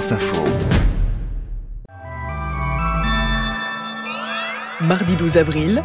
France 0.00 0.12
Info. 0.12 0.44
Mardi 4.80 5.14
12 5.14 5.36
avril, 5.36 5.84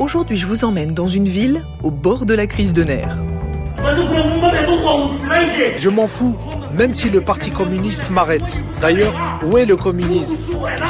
aujourd'hui 0.00 0.36
je 0.36 0.48
vous 0.48 0.64
emmène 0.64 0.94
dans 0.94 1.06
une 1.06 1.28
ville 1.28 1.64
au 1.84 1.92
bord 1.92 2.26
de 2.26 2.34
la 2.34 2.48
crise 2.48 2.72
de 2.72 2.82
nerfs. 2.82 3.18
Je 5.76 5.88
m'en 5.88 6.08
fous, 6.08 6.36
même 6.76 6.92
si 6.92 7.08
le 7.08 7.20
Parti 7.20 7.52
communiste 7.52 8.10
m'arrête. 8.10 8.60
D'ailleurs, 8.80 9.14
où 9.42 9.56
est 9.56 9.64
le 9.64 9.76
communisme? 9.76 10.36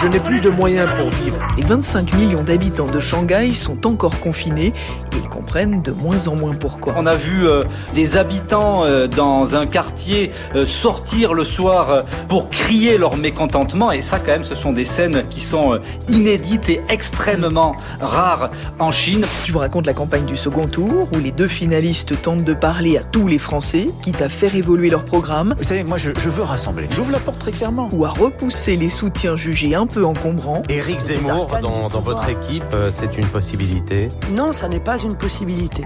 Je 0.00 0.08
n'ai 0.08 0.18
plus 0.18 0.40
de 0.40 0.50
moyens 0.50 0.90
pour 0.98 1.08
vivre. 1.08 1.38
Les 1.56 1.64
25 1.64 2.14
millions 2.14 2.42
d'habitants 2.42 2.86
de 2.86 2.98
Shanghai 2.98 3.52
sont 3.52 3.86
encore 3.86 4.18
confinés 4.20 4.66
et 4.66 5.16
ils 5.16 5.28
comprennent 5.28 5.82
de 5.82 5.92
moins 5.92 6.26
en 6.26 6.34
moins 6.34 6.54
pourquoi. 6.54 6.94
On 6.96 7.06
a 7.06 7.14
vu 7.14 7.46
euh, 7.46 7.62
des 7.94 8.16
habitants 8.16 8.84
euh, 8.84 9.06
dans 9.06 9.54
un 9.54 9.66
quartier 9.66 10.32
euh, 10.54 10.66
sortir 10.66 11.32
le 11.32 11.44
soir 11.44 12.04
pour 12.28 12.50
crier 12.50 12.98
leur 12.98 13.16
mécontentement 13.16 13.92
et 13.92 14.02
ça 14.02 14.18
quand 14.18 14.32
même 14.32 14.44
ce 14.44 14.54
sont 14.54 14.72
des 14.72 14.84
scènes 14.84 15.24
qui 15.28 15.40
sont 15.40 15.78
inédites 16.08 16.68
et 16.68 16.80
extrêmement 16.88 17.76
rares 18.00 18.50
en 18.78 18.90
Chine. 18.90 19.24
Je 19.44 19.52
vous 19.52 19.60
raconte 19.60 19.86
la 19.86 19.94
campagne 19.94 20.24
du 20.24 20.36
second 20.36 20.66
tour 20.66 21.08
où 21.14 21.18
les 21.18 21.32
deux 21.32 21.48
finalistes 21.48 22.20
tentent 22.20 22.44
de 22.44 22.54
parler 22.54 22.98
à 22.98 23.04
tous 23.04 23.28
les 23.28 23.38
Français, 23.38 23.86
quitte 24.02 24.22
à 24.22 24.28
faire 24.28 24.54
évoluer 24.56 24.90
leur 24.90 25.04
programme. 25.04 25.54
Vous 25.56 25.64
savez, 25.64 25.84
moi 25.84 25.96
je, 25.96 26.10
je 26.18 26.28
veux 26.28 26.42
rassembler. 26.42 26.86
J'ouvre 26.90 27.12
la 27.12 27.18
porte 27.18 27.38
très 27.38 27.52
clairement. 27.52 27.75
Ou 27.92 28.04
à 28.06 28.08
repousser 28.08 28.76
les 28.76 28.88
soutiens 28.88 29.36
jugés 29.36 29.74
un 29.74 29.86
peu 29.86 30.04
encombrants. 30.04 30.62
Éric 30.68 30.98
Zemmour 30.98 31.58
dans, 31.60 31.88
dans 31.88 32.00
votre 32.00 32.28
équipe, 32.30 32.64
c'est 32.88 33.18
une 33.18 33.26
possibilité? 33.26 34.08
Non, 34.30 34.52
ça 34.52 34.66
n'est 34.68 34.80
pas 34.80 34.98
une 34.98 35.14
possibilité. 35.14 35.84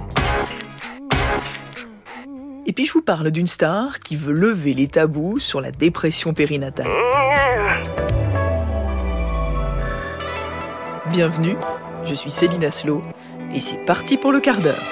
Et 2.67 2.73
puis 2.73 2.87
je 2.87 2.93
vous 2.93 3.03
parle 3.03 3.33
d'une 3.33 3.49
star 3.49 3.99
qui 3.99 4.15
veut 4.15 4.33
lever 4.33 4.73
les 4.73 4.87
tabous 4.87 5.41
sur 5.41 5.61
la 5.61 5.73
dépression 5.73 6.33
périnatale. 6.33 6.87
Bienvenue, 11.11 11.57
je 12.05 12.15
suis 12.15 12.31
Céline 12.31 12.65
Aslo 12.65 13.03
et 13.53 13.59
c'est 13.59 13.85
parti 13.85 14.17
pour 14.17 14.31
le 14.31 14.39
quart 14.39 14.61
d'heure. 14.61 14.83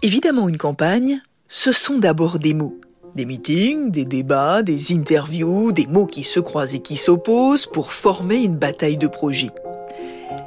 Évidemment, 0.00 0.48
une 0.48 0.56
campagne, 0.56 1.20
ce 1.48 1.72
sont 1.72 1.98
d'abord 1.98 2.38
des 2.38 2.54
mots. 2.54 2.80
Des 3.14 3.26
meetings, 3.26 3.90
des 3.90 4.06
débats, 4.06 4.62
des 4.62 4.90
interviews, 4.94 5.70
des 5.70 5.86
mots 5.86 6.06
qui 6.06 6.24
se 6.24 6.40
croisent 6.40 6.74
et 6.74 6.80
qui 6.80 6.96
s'opposent 6.96 7.66
pour 7.66 7.92
former 7.92 8.36
une 8.36 8.56
bataille 8.56 8.96
de 8.96 9.06
projets. 9.06 9.50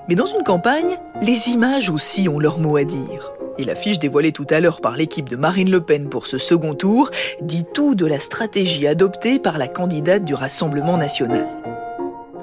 Mais 0.09 0.15
dans 0.15 0.25
une 0.25 0.43
campagne, 0.43 0.97
les 1.21 1.49
images 1.49 1.91
aussi 1.91 2.27
ont 2.27 2.39
leur 2.39 2.57
mot 2.57 2.77
à 2.77 2.83
dire. 2.83 3.33
Et 3.59 3.65
l'affiche 3.65 3.99
dévoilée 3.99 4.31
tout 4.31 4.47
à 4.49 4.59
l'heure 4.59 4.81
par 4.81 4.97
l'équipe 4.97 5.29
de 5.29 5.35
Marine 5.35 5.69
Le 5.69 5.79
Pen 5.79 6.09
pour 6.09 6.25
ce 6.25 6.39
second 6.39 6.73
tour 6.73 7.11
dit 7.39 7.65
tout 7.71 7.93
de 7.93 8.07
la 8.07 8.19
stratégie 8.19 8.87
adoptée 8.87 9.37
par 9.37 9.59
la 9.59 9.67
candidate 9.67 10.25
du 10.25 10.33
Rassemblement 10.33 10.97
national. 10.97 11.47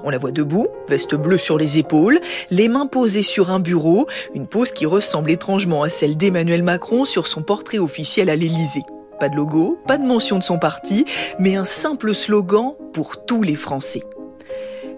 On 0.04 0.10
la 0.10 0.18
voit 0.18 0.30
debout, 0.30 0.68
veste 0.88 1.16
bleue 1.16 1.36
sur 1.36 1.58
les 1.58 1.78
épaules, 1.78 2.20
les 2.52 2.68
mains 2.68 2.86
posées 2.86 3.24
sur 3.24 3.50
un 3.50 3.58
bureau, 3.58 4.06
une 4.34 4.46
pose 4.46 4.70
qui 4.70 4.86
ressemble 4.86 5.32
étrangement 5.32 5.82
à 5.82 5.88
celle 5.88 6.16
d'Emmanuel 6.16 6.62
Macron 6.62 7.04
sur 7.04 7.26
son 7.26 7.42
portrait 7.42 7.78
officiel 7.78 8.30
à 8.30 8.36
l'Élysée. 8.36 8.84
Pas 9.20 9.28
de 9.28 9.36
logo, 9.36 9.78
pas 9.86 9.98
de 9.98 10.04
mention 10.04 10.38
de 10.38 10.42
son 10.42 10.58
parti, 10.58 11.04
mais 11.38 11.56
un 11.56 11.64
simple 11.64 12.14
slogan 12.14 12.72
pour 12.92 13.24
tous 13.24 13.42
les 13.42 13.54
Français. 13.54 14.02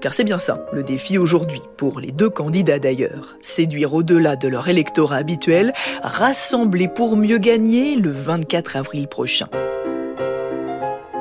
Car 0.01 0.13
c'est 0.13 0.25
bien 0.25 0.39
ça, 0.39 0.67
le 0.73 0.83
défi 0.83 1.17
aujourd'hui, 1.17 1.63
pour 1.77 2.01
les 2.01 2.13
deux 2.13 2.29
candidats 2.29 2.79
d'ailleurs. 2.79 3.37
Séduire 3.41 3.95
au-delà 3.95 4.37
de 4.37 4.49
leur 4.49 4.69
électorat 4.69 5.17
habituel, 5.17 5.73
rassembler 6.03 6.89
pour 6.89 7.17
mieux 7.17 7.39
gagner 7.39 7.97
le 7.97 8.11
24 8.11 8.77
avril 8.77 9.09
prochain. 9.09 9.47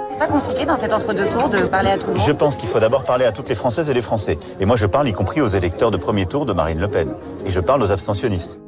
C'est 0.06 0.20
pas 0.20 0.28
compliqué 0.28 0.66
dans 0.66 0.76
cet 0.76 0.94
entre-deux 0.94 1.28
tours 1.30 1.50
de 1.50 1.66
parler 1.66 1.92
à 1.92 1.98
tout 1.98 2.08
le 2.08 2.14
monde? 2.14 2.24
Je 2.26 2.32
pense 2.34 2.58
qu'il 2.58 2.68
faut 2.68 2.80
d'abord 2.80 3.04
parler 3.04 3.26
à 3.26 3.32
toutes 3.32 3.50
les 3.50 3.56
Françaises 3.56 3.90
et 3.90 3.94
les 3.94 4.02
Français. 4.02 4.38
Et 4.60 4.66
moi 4.66 4.76
je 4.76 4.86
parle 4.86 5.08
y 5.08 5.14
compris 5.14 5.42
aux 5.42 5.48
électeurs 5.48 5.90
de 5.90 5.98
premier 5.98 6.26
tour 6.26 6.46
de 6.46 6.54
Marine 6.54 6.80
Le 6.80 6.88
Pen. 6.90 7.14
Et 7.46 7.52
je 7.52 7.62
parle 7.62 7.82
aux 7.82 7.92
abstentionnistes. 7.92 8.60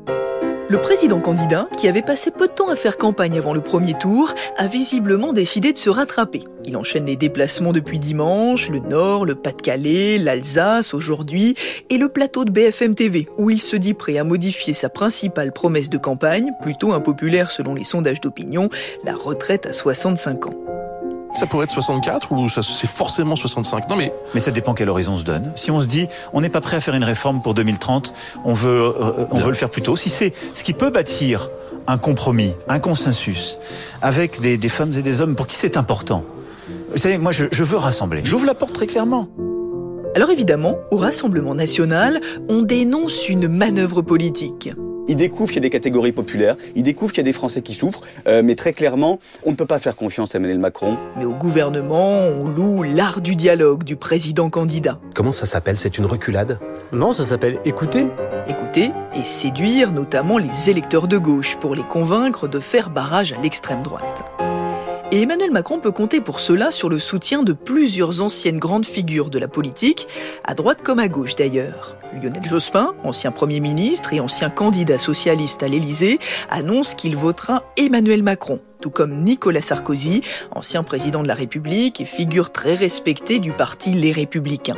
Le 0.67 0.79
président 0.79 1.19
candidat, 1.19 1.69
qui 1.77 1.87
avait 1.87 2.01
passé 2.01 2.31
peu 2.31 2.47
de 2.47 2.51
temps 2.51 2.69
à 2.69 2.75
faire 2.75 2.97
campagne 2.97 3.37
avant 3.37 3.53
le 3.53 3.61
premier 3.61 3.93
tour, 3.93 4.33
a 4.57 4.65
visiblement 4.65 5.31
décidé 5.31 5.73
de 5.73 5.77
se 5.77 5.91
rattraper. 5.91 6.43
Il 6.65 6.75
enchaîne 6.75 7.05
les 7.05 7.15
déplacements 7.15 7.71
depuis 7.71 7.99
dimanche, 7.99 8.69
le 8.69 8.79
Nord, 8.79 9.25
le 9.25 9.35
Pas-de-Calais, 9.35 10.17
l'Alsace 10.17 10.95
aujourd'hui, 10.95 11.53
et 11.91 11.99
le 11.99 12.09
plateau 12.09 12.45
de 12.45 12.51
BFM 12.51 12.95
TV, 12.95 13.27
où 13.37 13.51
il 13.51 13.61
se 13.61 13.75
dit 13.75 13.93
prêt 13.93 14.17
à 14.17 14.23
modifier 14.23 14.73
sa 14.73 14.89
principale 14.89 15.51
promesse 15.51 15.91
de 15.91 15.99
campagne, 15.99 16.51
plutôt 16.63 16.93
impopulaire 16.93 17.51
selon 17.51 17.75
les 17.75 17.83
sondages 17.83 18.21
d'opinion, 18.21 18.71
la 19.03 19.13
retraite 19.13 19.67
à 19.67 19.73
65 19.73 20.47
ans. 20.47 20.84
Ça 21.35 21.45
pourrait 21.45 21.65
être 21.65 21.71
64 21.71 22.31
ou 22.31 22.49
ça 22.49 22.63
c'est 22.63 22.89
forcément 22.89 23.35
65 23.35 23.89
Non 23.89 23.95
mais 23.95 24.13
Mais 24.33 24.39
ça 24.39 24.51
dépend 24.51 24.73
quel 24.73 24.89
horizon 24.89 25.13
on 25.13 25.19
se 25.19 25.23
donne. 25.23 25.51
Si 25.55 25.69
on 25.69 25.81
se 25.81 25.85
dit 25.85 26.07
on 26.33 26.41
n'est 26.41 26.49
pas 26.49 26.61
prêt 26.61 26.77
à 26.77 26.81
faire 26.81 26.95
une 26.95 27.03
réforme 27.03 27.41
pour 27.41 27.53
2030, 27.53 28.13
on 28.45 28.53
veut 28.53 28.81
euh, 28.81 29.25
on 29.31 29.37
veut 29.37 29.49
le 29.49 29.53
faire 29.53 29.69
plus 29.69 29.81
tôt. 29.81 29.95
Si 29.95 30.09
c'est 30.09 30.33
ce 30.53 30.63
qui 30.63 30.73
peut 30.73 30.89
bâtir 30.89 31.49
un 31.87 31.97
compromis, 31.97 32.53
un 32.67 32.79
consensus 32.79 33.59
avec 34.01 34.41
des, 34.41 34.57
des 34.57 34.69
femmes 34.69 34.93
et 34.93 35.01
des 35.01 35.21
hommes 35.21 35.35
pour 35.35 35.47
qui 35.47 35.55
c'est 35.55 35.77
important. 35.77 36.23
Vous 36.91 36.97
savez, 36.97 37.17
moi 37.17 37.31
je, 37.31 37.45
je 37.51 37.63
veux 37.63 37.77
rassembler. 37.77 38.21
J'ouvre 38.23 38.45
la 38.45 38.55
porte 38.55 38.73
très 38.73 38.87
clairement. 38.87 39.27
Alors 40.15 40.29
évidemment, 40.29 40.77
au 40.91 40.95
Rassemblement 40.95 41.55
national, 41.55 42.21
on 42.47 42.61
dénonce 42.61 43.27
une 43.27 43.49
manœuvre 43.49 44.01
politique. 44.01 44.69
Ils 45.07 45.15
découvrent 45.15 45.51
qu'il 45.51 45.57
y 45.57 45.59
a 45.59 45.61
des 45.61 45.69
catégories 45.69 46.11
populaires, 46.11 46.55
ils 46.75 46.83
découvrent 46.83 47.11
qu'il 47.11 47.21
y 47.21 47.25
a 47.27 47.31
des 47.31 47.33
Français 47.33 47.61
qui 47.61 47.73
souffrent, 47.73 48.01
euh, 48.27 48.41
mais 48.43 48.55
très 48.55 48.73
clairement, 48.73 49.19
on 49.43 49.51
ne 49.51 49.55
peut 49.55 49.65
pas 49.65 49.79
faire 49.79 49.95
confiance 49.95 50.33
à 50.33 50.37
Emmanuel 50.37 50.59
Macron. 50.59 50.97
Mais 51.17 51.25
au 51.25 51.33
gouvernement, 51.33 52.19
on 52.19 52.47
loue 52.47 52.83
l'art 52.83 53.21
du 53.21 53.35
dialogue 53.35 53.83
du 53.83 53.95
président 53.95 54.49
candidat. 54.49 54.99
Comment 55.13 55.31
ça 55.31 55.45
s'appelle? 55.45 55.77
C'est 55.77 55.97
une 55.97 56.05
reculade? 56.05 56.59
Non, 56.91 57.13
ça 57.13 57.25
s'appelle 57.25 57.59
écouter. 57.65 58.07
Écouter 58.47 58.91
et 59.15 59.23
séduire 59.23 59.91
notamment 59.91 60.37
les 60.37 60.69
électeurs 60.69 61.07
de 61.07 61.17
gauche 61.17 61.57
pour 61.59 61.75
les 61.75 61.83
convaincre 61.83 62.47
de 62.47 62.59
faire 62.59 62.89
barrage 62.89 63.33
à 63.33 63.41
l'extrême 63.41 63.81
droite. 63.81 64.23
Et 65.15 65.21
Emmanuel 65.21 65.51
Macron 65.51 65.79
peut 65.79 65.93
compter 65.93 66.19
pour 66.19 66.41
cela 66.41 66.71
sur 66.71 66.89
le 66.89 66.99
soutien 66.99 67.41
de 67.41 67.53
plusieurs 67.53 68.21
anciennes 68.21 68.59
grandes 68.59 68.85
figures 68.85 69.29
de 69.29 69.39
la 69.39 69.47
politique, 69.47 70.09
à 70.43 70.55
droite 70.55 70.81
comme 70.83 70.99
à 70.99 71.07
gauche 71.07 71.35
d'ailleurs. 71.35 71.95
Lionel 72.21 72.45
Jospin, 72.45 72.95
ancien 73.01 73.31
Premier 73.31 73.61
ministre 73.61 74.11
et 74.11 74.19
ancien 74.19 74.49
candidat 74.49 74.97
socialiste 74.97 75.63
à 75.63 75.69
l'Élysée, 75.69 76.19
annonce 76.49 76.95
qu'il 76.95 77.15
votera 77.15 77.63
Emmanuel 77.77 78.23
Macron, 78.23 78.59
tout 78.81 78.89
comme 78.89 79.23
Nicolas 79.23 79.61
Sarkozy, 79.61 80.21
ancien 80.51 80.83
président 80.83 81.23
de 81.23 81.29
la 81.29 81.33
République 81.33 82.01
et 82.01 82.05
figure 82.05 82.51
très 82.51 82.75
respectée 82.75 83.39
du 83.39 83.53
parti 83.53 83.93
Les 83.93 84.11
Républicains. 84.11 84.75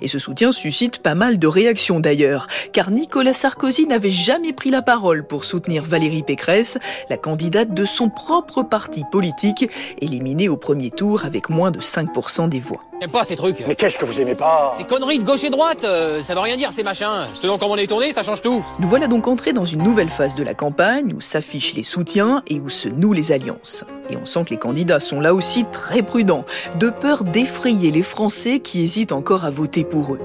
Et 0.00 0.08
ce 0.08 0.18
soutien 0.18 0.52
suscite 0.52 0.98
pas 0.98 1.14
mal 1.14 1.38
de 1.38 1.46
réactions 1.46 2.00
d'ailleurs, 2.00 2.46
car 2.72 2.90
Nicolas 2.90 3.32
Sarkozy 3.32 3.86
n'avait 3.86 4.10
jamais 4.10 4.52
pris 4.52 4.70
la 4.70 4.82
parole 4.82 5.26
pour 5.26 5.44
soutenir 5.44 5.84
Valérie 5.84 6.22
Pécresse, 6.22 6.78
la 7.10 7.16
candidate 7.16 7.74
de 7.74 7.84
son 7.84 8.08
propre 8.08 8.62
parti 8.62 9.04
politique, 9.10 9.70
éliminée 10.00 10.48
au 10.48 10.56
premier 10.56 10.90
tour 10.90 11.24
avec 11.24 11.48
moins 11.48 11.70
de 11.70 11.80
5% 11.80 12.48
des 12.48 12.60
voix. 12.60 12.80
J'aime 13.00 13.10
pas 13.10 13.22
ces 13.22 13.36
trucs. 13.36 13.64
Mais 13.68 13.76
qu'est-ce 13.76 13.96
que 13.96 14.04
vous 14.04 14.20
aimez 14.20 14.34
pas? 14.34 14.74
Ces 14.76 14.82
conneries 14.82 15.20
de 15.20 15.24
gauche 15.24 15.44
et 15.44 15.50
droite, 15.50 15.84
euh, 15.84 16.20
ça 16.20 16.34
veut 16.34 16.40
rien 16.40 16.56
dire 16.56 16.72
ces 16.72 16.82
machins. 16.82 17.26
Selon 17.34 17.56
comment 17.56 17.74
on 17.74 17.76
est 17.76 17.86
tourné, 17.86 18.12
ça 18.12 18.24
change 18.24 18.42
tout. 18.42 18.64
Nous 18.80 18.88
voilà 18.88 19.06
donc 19.06 19.28
entrés 19.28 19.52
dans 19.52 19.64
une 19.64 19.84
nouvelle 19.84 20.08
phase 20.08 20.34
de 20.34 20.42
la 20.42 20.52
campagne 20.52 21.14
où 21.14 21.20
s'affichent 21.20 21.74
les 21.74 21.84
soutiens 21.84 22.42
et 22.48 22.58
où 22.58 22.68
se 22.68 22.88
nouent 22.88 23.12
les 23.12 23.30
alliances. 23.30 23.84
Et 24.10 24.16
on 24.16 24.24
sent 24.24 24.46
que 24.46 24.50
les 24.50 24.56
candidats 24.56 24.98
sont 24.98 25.20
là 25.20 25.32
aussi 25.32 25.64
très 25.66 26.02
prudents, 26.02 26.44
de 26.76 26.90
peur 26.90 27.22
d'effrayer 27.22 27.92
les 27.92 28.02
Français 28.02 28.58
qui 28.58 28.82
hésitent 28.82 29.12
encore 29.12 29.44
à 29.44 29.50
voter 29.50 29.57
pour 29.66 30.14
eux. 30.14 30.20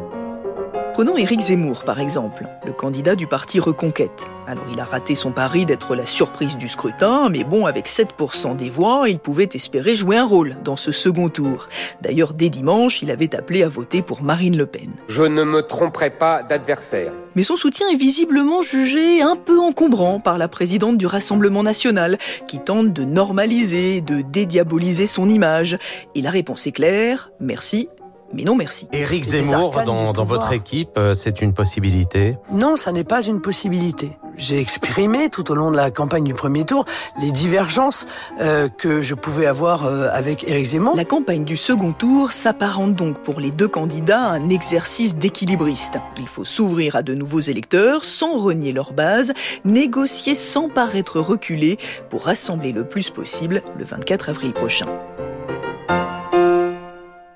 Prenons 0.93 1.17
Éric 1.17 1.39
Zemmour 1.39 1.83
par 1.85 1.99
exemple, 1.99 2.45
le 2.67 2.71
candidat 2.71 3.15
du 3.15 3.25
parti 3.25 3.59
Reconquête. 3.59 4.29
Alors 4.45 4.63
il 4.71 4.79
a 4.79 4.83
raté 4.83 5.15
son 5.15 5.31
pari 5.31 5.65
d'être 5.65 5.95
la 5.95 6.05
surprise 6.05 6.55
du 6.55 6.69
scrutin, 6.69 7.29
mais 7.29 7.43
bon, 7.43 7.65
avec 7.65 7.87
7% 7.87 8.55
des 8.55 8.69
voix, 8.69 9.09
il 9.09 9.17
pouvait 9.17 9.49
espérer 9.53 9.95
jouer 9.95 10.17
un 10.17 10.25
rôle 10.25 10.55
dans 10.63 10.75
ce 10.75 10.91
second 10.91 11.29
tour. 11.29 11.67
D'ailleurs, 12.01 12.35
dès 12.35 12.49
dimanche, 12.49 13.01
il 13.01 13.09
avait 13.09 13.35
appelé 13.35 13.63
à 13.63 13.69
voter 13.69 14.03
pour 14.03 14.21
Marine 14.21 14.55
Le 14.55 14.67
Pen. 14.67 14.91
Je 15.07 15.23
ne 15.23 15.43
me 15.43 15.63
tromperai 15.63 16.11
pas 16.11 16.43
d'adversaire. 16.43 17.11
Mais 17.35 17.43
son 17.43 17.55
soutien 17.55 17.89
est 17.89 17.97
visiblement 17.97 18.61
jugé 18.61 19.23
un 19.23 19.35
peu 19.35 19.59
encombrant 19.59 20.19
par 20.19 20.37
la 20.37 20.47
présidente 20.47 20.99
du 20.99 21.07
Rassemblement 21.07 21.63
national, 21.63 22.19
qui 22.47 22.59
tente 22.59 22.93
de 22.93 23.03
normaliser, 23.03 24.01
de 24.01 24.21
dédiaboliser 24.21 25.07
son 25.07 25.27
image. 25.27 25.79
Et 26.13 26.21
la 26.21 26.29
réponse 26.29 26.67
est 26.67 26.71
claire, 26.71 27.31
merci, 27.39 27.89
mais 28.33 28.43
non 28.43 28.55
merci. 28.55 28.87
Éric 28.91 29.23
Zemmour 29.23 29.83
dans, 29.85 30.11
dans 30.11 30.23
votre 30.25 30.51
équipe, 30.53 30.99
c'est 31.13 31.41
une 31.41 31.53
possibilité? 31.53 32.37
Non, 32.51 32.75
ça 32.75 32.91
n'est 32.91 33.03
pas 33.03 33.21
une 33.21 33.41
possibilité. 33.41 34.17
J'ai 34.35 34.59
exprimé 34.59 35.29
tout 35.29 35.51
au 35.51 35.55
long 35.55 35.69
de 35.69 35.77
la 35.77 35.91
campagne 35.91 36.23
du 36.23 36.33
premier 36.33 36.65
tour 36.65 36.85
les 37.21 37.31
divergences 37.31 38.07
euh, 38.41 38.67
que 38.67 39.01
je 39.01 39.13
pouvais 39.13 39.45
avoir 39.45 39.85
euh, 39.85 40.09
avec 40.11 40.47
Éric 40.47 40.65
Zemmour. 40.65 40.95
La 40.95 41.05
campagne 41.05 41.43
du 41.43 41.57
second 41.57 41.93
tour 41.93 42.31
s'apparente 42.31 42.95
donc 42.95 43.19
pour 43.19 43.39
les 43.39 43.51
deux 43.51 43.67
candidats 43.67 44.23
à 44.23 44.31
un 44.31 44.49
exercice 44.49 45.15
d'équilibriste. 45.15 45.99
Il 46.19 46.27
faut 46.27 46.45
s'ouvrir 46.45 46.95
à 46.95 47.03
de 47.03 47.13
nouveaux 47.13 47.41
électeurs 47.41 48.05
sans 48.05 48.37
renier 48.37 48.71
leur 48.71 48.93
base, 48.93 49.33
négocier 49.65 50.35
sans 50.35 50.69
paraître 50.69 51.19
reculé 51.19 51.77
pour 52.09 52.23
rassembler 52.23 52.71
le 52.71 52.87
plus 52.87 53.09
possible 53.09 53.61
le 53.77 53.85
24 53.85 54.29
avril 54.29 54.53
prochain. 54.53 54.87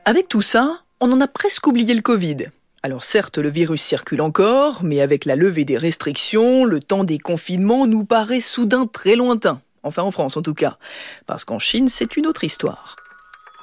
Avec 0.06 0.30
tout 0.30 0.42
ça, 0.42 0.80
on 1.00 1.12
en 1.12 1.22
a 1.22 1.28
presque 1.28 1.68
oublié 1.68 1.94
le 1.94 2.02
Covid. 2.02 2.48
Alors 2.84 3.04
certes, 3.04 3.38
le 3.38 3.50
virus 3.50 3.82
circule 3.82 4.22
encore, 4.22 4.84
mais 4.84 5.02
avec 5.02 5.26
la 5.26 5.36
levée 5.36 5.66
des 5.66 5.78
restrictions, 5.78 6.66
le 6.66 6.80
temps 6.80 7.04
des 7.04 7.20
confinements 7.20 7.88
nous 7.88 8.04
paraît 8.04 8.40
soudain 8.40 8.88
très 8.88 9.16
lointain. 9.16 9.62
Enfin 9.84 10.04
en 10.04 10.12
France 10.12 10.38
en 10.38 10.42
tout 10.42 10.54
cas. 10.54 10.78
Parce 11.26 11.46
qu'en 11.46 11.60
Chine, 11.60 11.90
c'est 11.90 12.18
une 12.18 12.28
autre 12.28 12.44
histoire. 12.44 12.96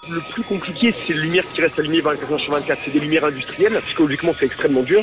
Le 0.08 0.20
plus 0.32 0.42
compliqué, 0.42 0.94
c'est 0.96 1.14
les 1.14 1.20
lumières 1.20 1.44
qui 1.54 1.62
restent 1.62 1.78
allumées 1.78 2.00
24 2.00 2.32
heures 2.32 2.40
sur 2.40 2.52
24. 2.52 2.80
C'est 2.84 2.90
des 2.92 3.00
lumières 3.00 3.24
industrielles. 3.24 3.80
Psychologiquement, 3.86 4.32
c'est 4.38 4.46
extrêmement 4.46 4.82
dur. 4.82 5.02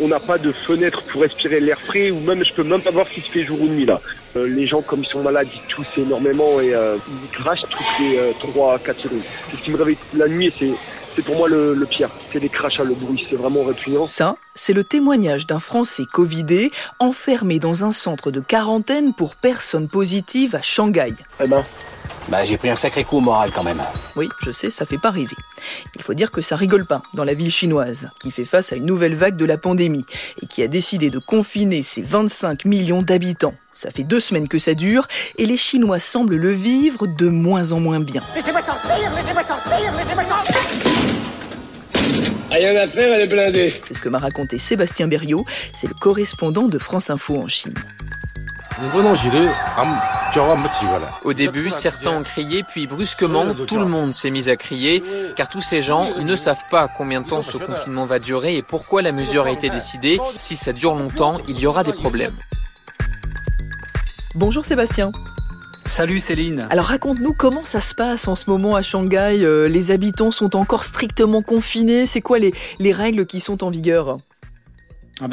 On 0.00 0.08
n'a 0.08 0.20
pas 0.20 0.38
de 0.38 0.52
fenêtre 0.52 1.02
pour 1.04 1.22
respirer 1.22 1.60
l'air 1.60 1.80
frais 1.80 2.10
ou 2.10 2.20
même, 2.20 2.44
je 2.44 2.52
peux 2.54 2.64
même 2.64 2.80
pas 2.80 2.90
voir 2.90 3.06
si 3.06 3.20
se 3.20 3.30
fait 3.30 3.44
jour 3.44 3.60
ou 3.60 3.66
nuit 3.66 3.86
là. 3.86 4.00
Euh, 4.36 4.46
les 4.46 4.66
gens, 4.66 4.82
comme 4.82 5.00
ils 5.00 5.06
sont 5.06 5.22
malades, 5.22 5.48
ils 5.54 5.66
toussent 5.68 5.86
énormément 5.96 6.60
et 6.60 6.74
euh, 6.74 6.96
ils 7.08 7.30
crachent 7.30 7.62
toutes 7.62 8.00
les 8.00 8.18
euh, 8.18 8.32
3 8.40 8.78
4 8.78 9.00
secondes. 9.00 9.22
Ce 9.22 9.56
qui 9.62 9.70
me 9.70 9.76
réveille 9.76 9.98
la 10.14 10.28
nuit 10.28 10.52
c'est 10.58 10.70
c'est 11.14 11.22
pour 11.22 11.36
moi 11.36 11.48
le, 11.48 11.74
le 11.74 11.86
pire. 11.86 12.08
C'est 12.32 12.38
les 12.38 12.48
crachats, 12.48 12.84
le 12.84 12.94
bruit, 12.94 13.26
c'est 13.28 13.36
vraiment 13.36 13.64
répugnant. 13.64 14.08
Ça, 14.08 14.36
c'est 14.54 14.72
le 14.72 14.84
témoignage 14.84 15.46
d'un 15.46 15.58
Français 15.58 16.04
covidé 16.10 16.70
enfermé 16.98 17.58
dans 17.58 17.84
un 17.84 17.90
centre 17.90 18.30
de 18.30 18.40
quarantaine 18.40 19.12
pour 19.14 19.36
personnes 19.36 19.88
positives 19.88 20.54
à 20.54 20.62
Shanghai. 20.62 21.14
Eh 21.42 21.46
ben, 21.46 21.64
bah 22.28 22.44
j'ai 22.44 22.56
pris 22.56 22.70
un 22.70 22.76
sacré 22.76 23.04
coup 23.04 23.18
au 23.18 23.20
moral 23.20 23.50
quand 23.52 23.64
même. 23.64 23.82
Oui, 24.16 24.28
je 24.42 24.50
sais, 24.50 24.70
ça 24.70 24.86
fait 24.86 24.98
pas 24.98 25.10
rêver. 25.10 25.36
Il 25.96 26.02
faut 26.02 26.14
dire 26.14 26.30
que 26.30 26.40
ça 26.40 26.56
rigole 26.56 26.86
pas 26.86 27.02
dans 27.14 27.24
la 27.24 27.34
ville 27.34 27.50
chinoise, 27.50 28.10
qui 28.20 28.30
fait 28.30 28.44
face 28.44 28.72
à 28.72 28.76
une 28.76 28.86
nouvelle 28.86 29.14
vague 29.14 29.36
de 29.36 29.44
la 29.44 29.58
pandémie 29.58 30.04
et 30.40 30.46
qui 30.46 30.62
a 30.62 30.68
décidé 30.68 31.10
de 31.10 31.18
confiner 31.18 31.82
ses 31.82 32.02
25 32.02 32.64
millions 32.64 33.02
d'habitants. 33.02 33.54
Ça 33.74 33.90
fait 33.90 34.04
deux 34.04 34.20
semaines 34.20 34.48
que 34.48 34.58
ça 34.58 34.74
dure 34.74 35.08
et 35.38 35.46
les 35.46 35.56
Chinois 35.56 35.98
semblent 35.98 36.36
le 36.36 36.52
vivre 36.52 37.06
de 37.06 37.28
moins 37.28 37.72
en 37.72 37.80
moins 37.80 38.00
bien. 38.00 38.22
Laissez-moi 38.34 38.60
sortir, 38.60 39.10
laissez-moi 39.16 39.42
sortir, 39.42 39.92
laissez-moi 39.96 40.24
sortir 40.24 40.91
Rien 42.52 42.76
à 42.76 42.86
faire, 42.86 43.10
elle 43.10 43.22
est 43.22 43.26
blindée. 43.26 43.72
C'est 43.86 43.94
ce 43.94 44.00
que 44.00 44.10
m'a 44.10 44.18
raconté 44.18 44.58
Sébastien 44.58 45.08
Berriot, 45.08 45.46
c'est 45.74 45.86
le 45.86 45.94
correspondant 45.94 46.68
de 46.68 46.78
France 46.78 47.08
Info 47.08 47.36
en 47.36 47.48
Chine. 47.48 47.72
Au 51.24 51.32
début, 51.32 51.70
certains 51.70 52.10
ont 52.10 52.22
crié, 52.22 52.62
puis 52.62 52.86
brusquement, 52.86 53.54
tout 53.54 53.78
le 53.78 53.86
monde 53.86 54.12
s'est 54.12 54.30
mis 54.30 54.50
à 54.50 54.56
crier, 54.56 55.02
car 55.34 55.48
tous 55.48 55.62
ces 55.62 55.80
gens 55.80 56.18
ne 56.18 56.36
savent 56.36 56.64
pas 56.70 56.88
combien 56.88 57.22
de 57.22 57.28
temps 57.28 57.40
ce 57.40 57.56
confinement 57.56 58.04
va 58.04 58.18
durer 58.18 58.56
et 58.56 58.62
pourquoi 58.62 59.00
la 59.00 59.12
mesure 59.12 59.46
a 59.46 59.50
été 59.50 59.70
décidée. 59.70 60.20
Si 60.36 60.56
ça 60.56 60.74
dure 60.74 60.94
longtemps, 60.94 61.38
il 61.48 61.58
y 61.58 61.66
aura 61.66 61.84
des 61.84 61.94
problèmes. 61.94 62.36
Bonjour 64.34 64.64
Sébastien. 64.64 65.10
Salut 65.92 66.20
Céline. 66.20 66.66
Alors 66.70 66.86
raconte-nous 66.86 67.34
comment 67.34 67.66
ça 67.66 67.82
se 67.82 67.94
passe 67.94 68.26
en 68.26 68.34
ce 68.34 68.48
moment 68.48 68.76
à 68.76 68.80
Shanghai. 68.80 69.40
Euh, 69.42 69.68
les 69.68 69.90
habitants 69.90 70.30
sont 70.30 70.56
encore 70.56 70.84
strictement 70.84 71.42
confinés. 71.42 72.06
C'est 72.06 72.22
quoi 72.22 72.38
les, 72.38 72.54
les 72.78 72.92
règles 72.92 73.26
qui 73.26 73.40
sont 73.40 73.62
en 73.62 73.68
vigueur? 73.68 74.16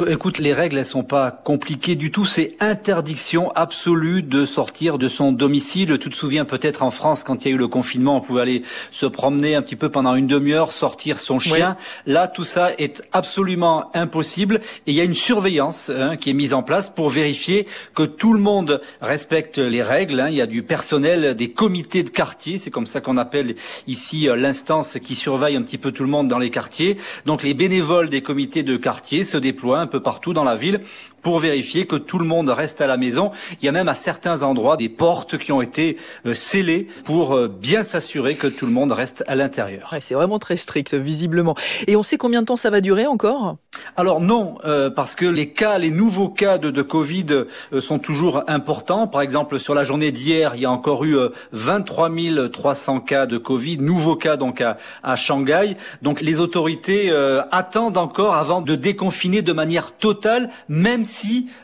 Écoute, 0.08 0.38
les 0.38 0.52
règles, 0.52 0.78
elles 0.78 0.84
sont 0.84 1.02
pas 1.02 1.30
compliquées 1.30 1.96
du 1.96 2.10
tout. 2.10 2.24
C'est 2.24 2.54
interdiction 2.60 3.50
absolue 3.52 4.22
de 4.22 4.46
sortir 4.46 4.98
de 4.98 5.08
son 5.08 5.32
domicile. 5.32 5.98
Tu 5.98 6.10
te 6.10 6.14
souviens 6.14 6.44
peut-être 6.44 6.82
en 6.82 6.90
France, 6.90 7.24
quand 7.24 7.44
il 7.44 7.48
y 7.48 7.50
a 7.50 7.54
eu 7.54 7.58
le 7.58 7.68
confinement, 7.68 8.16
on 8.16 8.20
pouvait 8.20 8.42
aller 8.42 8.62
se 8.90 9.06
promener 9.06 9.54
un 9.54 9.62
petit 9.62 9.76
peu 9.76 9.88
pendant 9.88 10.14
une 10.14 10.26
demi-heure, 10.26 10.72
sortir 10.72 11.18
son 11.18 11.38
chien. 11.38 11.76
Là, 12.06 12.28
tout 12.28 12.44
ça 12.44 12.70
est 12.78 13.02
absolument 13.12 13.90
impossible. 13.94 14.60
Et 14.86 14.92
il 14.92 14.94
y 14.94 15.00
a 15.00 15.04
une 15.04 15.14
surveillance 15.14 15.90
hein, 15.90 16.16
qui 16.16 16.30
est 16.30 16.34
mise 16.34 16.54
en 16.54 16.62
place 16.62 16.90
pour 16.90 17.10
vérifier 17.10 17.66
que 17.94 18.04
tout 18.04 18.32
le 18.32 18.40
monde 18.40 18.80
respecte 19.00 19.58
les 19.58 19.82
règles. 19.82 20.20
Hein. 20.20 20.28
Il 20.28 20.36
y 20.36 20.42
a 20.42 20.46
du 20.46 20.62
personnel, 20.62 21.34
des 21.34 21.50
comités 21.50 22.02
de 22.02 22.10
quartier, 22.10 22.58
c'est 22.58 22.70
comme 22.70 22.86
ça 22.86 23.00
qu'on 23.00 23.16
appelle 23.16 23.56
ici 23.86 24.28
euh, 24.28 24.36
l'instance 24.36 24.98
qui 25.02 25.14
surveille 25.14 25.56
un 25.56 25.62
petit 25.62 25.78
peu 25.78 25.92
tout 25.92 26.04
le 26.04 26.10
monde 26.10 26.28
dans 26.28 26.38
les 26.38 26.50
quartiers. 26.50 26.96
Donc 27.26 27.42
les 27.42 27.54
bénévoles 27.54 28.08
des 28.08 28.22
comités 28.22 28.62
de 28.62 28.76
quartier 28.76 29.24
se 29.24 29.36
déploient 29.36 29.79
un 29.80 29.86
peu 29.86 30.00
partout 30.00 30.32
dans 30.32 30.44
la 30.44 30.54
ville 30.54 30.82
pour 31.22 31.38
vérifier 31.38 31.86
que 31.86 31.96
tout 31.96 32.18
le 32.18 32.24
monde 32.24 32.50
reste 32.50 32.80
à 32.80 32.86
la 32.86 32.96
maison. 32.96 33.30
Il 33.60 33.64
y 33.64 33.68
a 33.68 33.72
même 33.72 33.88
à 33.88 33.94
certains 33.94 34.42
endroits 34.42 34.76
des 34.76 34.88
portes 34.88 35.38
qui 35.38 35.52
ont 35.52 35.62
été 35.62 35.96
euh, 36.26 36.34
scellées 36.34 36.86
pour 37.04 37.34
euh, 37.34 37.48
bien 37.48 37.82
s'assurer 37.82 38.34
que 38.34 38.46
tout 38.46 38.66
le 38.66 38.72
monde 38.72 38.92
reste 38.92 39.24
à 39.26 39.34
l'intérieur. 39.34 39.90
Ouais, 39.92 40.00
c'est 40.00 40.14
vraiment 40.14 40.38
très 40.38 40.56
strict, 40.56 40.94
visiblement. 40.94 41.54
Et 41.86 41.96
on 41.96 42.02
sait 42.02 42.16
combien 42.16 42.40
de 42.42 42.46
temps 42.46 42.56
ça 42.56 42.70
va 42.70 42.80
durer 42.80 43.06
encore? 43.06 43.56
Alors 43.96 44.20
non, 44.20 44.56
euh, 44.64 44.90
parce 44.90 45.14
que 45.14 45.26
les 45.26 45.50
cas, 45.50 45.78
les 45.78 45.90
nouveaux 45.90 46.28
cas 46.28 46.58
de, 46.58 46.70
de 46.70 46.82
Covid 46.82 47.26
euh, 47.72 47.80
sont 47.80 47.98
toujours 47.98 48.42
importants. 48.48 49.06
Par 49.06 49.20
exemple, 49.20 49.58
sur 49.58 49.74
la 49.74 49.84
journée 49.84 50.12
d'hier, 50.12 50.52
il 50.54 50.62
y 50.62 50.66
a 50.66 50.70
encore 50.70 51.04
eu 51.04 51.16
23 51.52 52.10
300 52.52 53.00
cas 53.00 53.26
de 53.26 53.36
Covid, 53.36 53.78
nouveaux 53.78 54.16
cas 54.16 54.36
donc 54.36 54.60
à, 54.60 54.78
à 55.02 55.16
Shanghai. 55.16 55.76
Donc 56.02 56.20
les 56.20 56.40
autorités 56.40 57.12
attendent 57.50 57.98
encore 57.98 58.34
avant 58.34 58.62
de 58.62 58.74
déconfiner 58.74 59.42
de 59.42 59.52
manière 59.52 59.92
totale, 59.92 60.50
même 60.68 61.04
si 61.04 61.09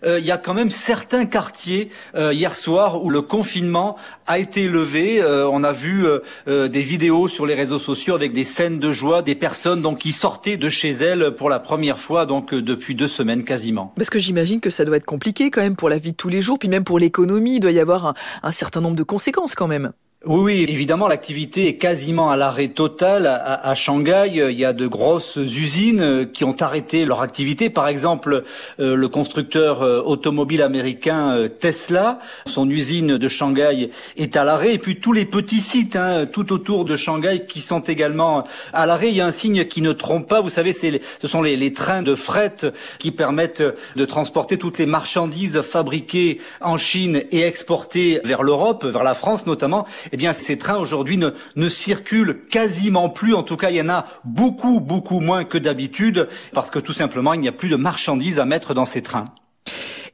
euh, 0.04 0.18
il 0.18 0.26
y 0.26 0.30
a 0.30 0.36
quand 0.36 0.54
même 0.54 0.70
certains 0.70 1.26
quartiers 1.26 1.90
euh, 2.14 2.32
hier 2.32 2.54
soir 2.54 3.02
où 3.04 3.10
le 3.10 3.22
confinement 3.22 3.96
a 4.26 4.38
été 4.38 4.68
levé. 4.68 5.22
Euh, 5.22 5.48
on 5.48 5.64
a 5.64 5.72
vu 5.72 6.04
des 6.46 6.82
vidéos 6.82 7.28
sur 7.28 7.46
les 7.46 7.54
réseaux 7.54 7.78
sociaux 7.78 8.14
avec 8.14 8.32
des 8.32 8.44
scènes 8.44 8.78
de 8.78 8.92
joie, 8.92 9.22
des 9.22 9.34
personnes 9.34 9.82
donc 9.82 9.98
qui 9.98 10.12
sortaient 10.12 10.56
de 10.56 10.68
chez 10.68 10.90
elles 10.90 11.34
pour 11.36 11.50
la 11.50 11.58
première 11.58 11.98
fois 11.98 12.26
donc 12.26 12.54
depuis 12.54 12.94
deux 12.94 13.08
semaines 13.08 13.44
quasiment. 13.44 13.92
Parce 13.96 14.10
que 14.10 14.18
j'imagine 14.18 14.60
que 14.60 14.70
ça 14.70 14.84
doit 14.84 14.96
être 14.96 15.04
compliqué 15.04 15.50
quand 15.50 15.62
même 15.62 15.76
pour 15.76 15.88
la 15.88 15.98
vie 15.98 16.12
de 16.12 16.16
tous 16.16 16.28
les 16.28 16.40
jours, 16.40 16.58
puis 16.58 16.68
même 16.68 16.84
pour 16.84 16.98
l'économie, 16.98 17.56
il 17.56 17.60
doit 17.60 17.72
y 17.72 17.80
avoir 17.80 18.14
un 18.42 18.50
certain 18.50 18.80
nombre 18.80 18.96
de 18.96 19.02
conséquences 19.02 19.54
quand 19.54 19.68
même. 19.68 19.92
Oui, 20.24 20.64
évidemment, 20.66 21.08
l'activité 21.08 21.68
est 21.68 21.76
quasiment 21.76 22.30
à 22.30 22.36
l'arrêt 22.36 22.68
total 22.68 23.26
à, 23.26 23.74
Shanghai. 23.74 24.30
Il 24.50 24.58
y 24.58 24.64
a 24.64 24.72
de 24.72 24.86
grosses 24.86 25.36
usines 25.36 26.28
qui 26.32 26.42
ont 26.42 26.56
arrêté 26.58 27.04
leur 27.04 27.20
activité. 27.20 27.68
Par 27.68 27.86
exemple, 27.86 28.42
euh, 28.80 28.96
le 28.96 29.08
constructeur 29.08 29.82
euh, 29.82 30.00
automobile 30.00 30.62
américain 30.62 31.32
euh, 31.32 31.48
Tesla, 31.48 32.18
son 32.46 32.68
usine 32.70 33.18
de 33.18 33.28
Shanghai 33.28 33.90
est 34.16 34.36
à 34.36 34.44
l'arrêt. 34.44 34.72
Et 34.72 34.78
puis 34.78 34.98
tous 34.98 35.12
les 35.12 35.26
petits 35.26 35.60
sites 35.60 35.96
hein, 35.96 36.24
tout 36.24 36.50
autour 36.50 36.86
de 36.86 36.96
Shanghai 36.96 37.44
qui 37.46 37.60
sont 37.60 37.80
également 37.80 38.46
à 38.72 38.86
l'arrêt. 38.86 39.10
Il 39.10 39.16
y 39.16 39.20
a 39.20 39.26
un 39.26 39.32
signe 39.32 39.66
qui 39.66 39.82
ne 39.82 39.92
trompe 39.92 40.28
pas. 40.28 40.40
Vous 40.40 40.48
savez, 40.48 40.72
ce 40.72 40.98
sont 41.28 41.42
les 41.42 41.72
trains 41.74 42.02
de 42.02 42.14
fret 42.14 42.56
qui 42.98 43.10
permettent 43.10 43.62
de 43.94 44.04
transporter 44.06 44.56
toutes 44.56 44.78
les 44.78 44.86
marchandises 44.86 45.60
fabriquées 45.60 46.40
en 46.62 46.78
Chine 46.78 47.22
et 47.30 47.42
exportées 47.42 48.20
vers 48.24 48.42
l'Europe, 48.42 48.86
vers 48.86 49.04
la 49.04 49.14
France 49.14 49.46
notamment 49.46 49.86
eh 50.16 50.18
bien 50.18 50.32
ces 50.32 50.56
trains 50.56 50.78
aujourd'hui 50.78 51.18
ne, 51.18 51.32
ne 51.56 51.68
circulent 51.68 52.46
quasiment 52.48 53.10
plus. 53.10 53.34
En 53.34 53.42
tout 53.42 53.58
cas, 53.58 53.68
il 53.68 53.76
y 53.76 53.82
en 53.82 53.90
a 53.90 54.06
beaucoup, 54.24 54.80
beaucoup 54.80 55.20
moins 55.20 55.44
que 55.44 55.58
d'habitude, 55.58 56.26
parce 56.54 56.70
que 56.70 56.78
tout 56.78 56.94
simplement, 56.94 57.34
il 57.34 57.40
n'y 57.40 57.48
a 57.48 57.52
plus 57.52 57.68
de 57.68 57.76
marchandises 57.76 58.40
à 58.40 58.46
mettre 58.46 58.72
dans 58.72 58.86
ces 58.86 59.02
trains. 59.02 59.26